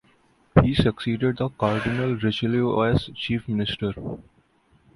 [0.63, 3.93] He succeeded the Cardinal Richelieu as Chief Minister.